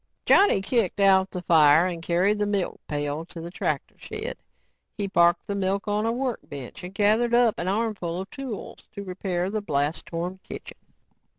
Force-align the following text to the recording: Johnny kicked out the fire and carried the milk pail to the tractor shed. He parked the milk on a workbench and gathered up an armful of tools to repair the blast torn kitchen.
Johnny 0.25 0.63
kicked 0.63 0.99
out 0.99 1.29
the 1.29 1.43
fire 1.43 1.85
and 1.85 2.01
carried 2.01 2.39
the 2.39 2.47
milk 2.47 2.81
pail 2.87 3.23
to 3.25 3.39
the 3.39 3.51
tractor 3.51 3.93
shed. 3.99 4.37
He 4.97 5.07
parked 5.07 5.45
the 5.45 5.53
milk 5.53 5.87
on 5.87 6.07
a 6.07 6.11
workbench 6.11 6.83
and 6.83 6.91
gathered 6.91 7.35
up 7.35 7.59
an 7.59 7.67
armful 7.67 8.19
of 8.19 8.31
tools 8.31 8.79
to 8.93 9.03
repair 9.03 9.51
the 9.51 9.61
blast 9.61 10.07
torn 10.07 10.39
kitchen. 10.41 10.79